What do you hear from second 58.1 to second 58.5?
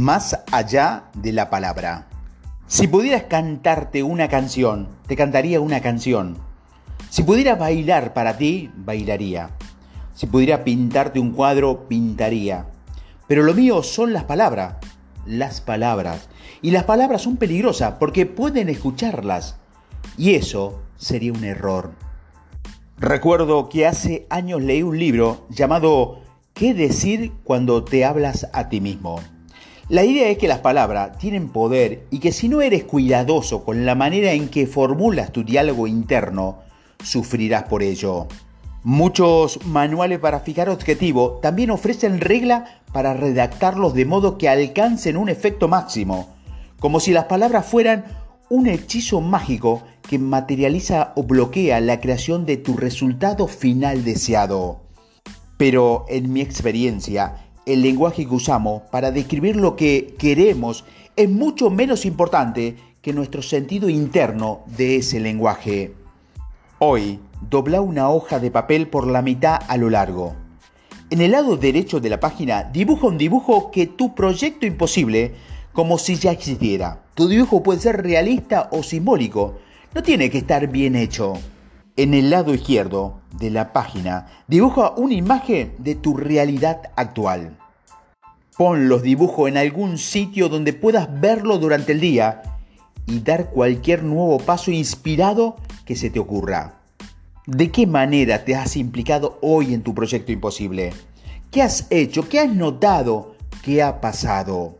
que